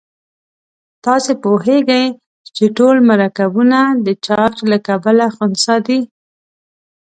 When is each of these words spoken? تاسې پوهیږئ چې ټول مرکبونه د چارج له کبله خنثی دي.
تاسې 1.05 1.31
پوهیږئ 1.43 2.05
چې 2.55 2.65
ټول 2.77 2.95
مرکبونه 3.09 3.77
د 4.05 4.07
چارج 4.25 4.55
له 4.71 4.77
کبله 4.87 5.25
خنثی 5.35 5.77
دي. 5.87 5.99